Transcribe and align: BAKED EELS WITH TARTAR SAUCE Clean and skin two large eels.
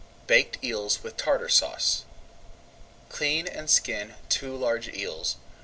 BAKED 0.25 0.57
EELS 0.63 1.03
WITH 1.03 1.15
TARTAR 1.15 1.47
SAUCE 1.49 2.05
Clean 3.09 3.47
and 3.47 3.69
skin 3.69 4.15
two 4.29 4.57
large 4.57 4.87
eels. 4.95 5.35